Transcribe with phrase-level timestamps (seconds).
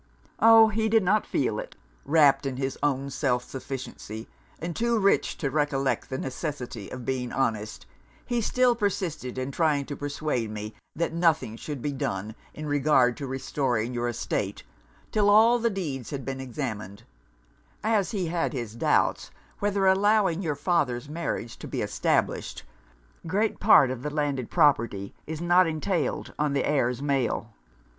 [0.39, 0.69] 'Oh!
[0.69, 1.75] he did not feel it.
[2.05, 4.27] Wrapped in his own self sufficiency,
[4.57, 7.85] and too rich to recollect the necessity of being honest,
[8.25, 13.15] he still persisted in trying to persuade me that nothing should be done in regard
[13.17, 14.63] to restoring your estate
[15.11, 17.03] 'till all the deeds had been examined;
[17.83, 19.29] as he had his doubts
[19.59, 22.63] whether, allowing your father's marriage to be established,
[23.27, 27.53] great part of the landed property is not entailed on the heirs male.